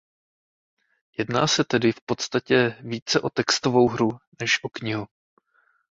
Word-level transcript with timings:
Jedná 1.17 1.47
se 1.47 1.63
tedy 1.63 1.91
v 1.91 2.01
podstatě 2.05 2.75
více 2.81 3.21
o 3.21 3.29
textovou 3.29 3.87
hru 3.87 4.09
než 4.41 4.63
o 4.63 4.69
knihu. 4.69 5.05